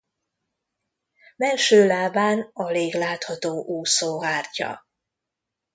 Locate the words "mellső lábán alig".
1.35-2.95